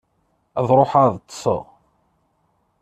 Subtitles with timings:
[0.59, 1.63] Ad ṛuḥeɣ ad ṭṭseɣ.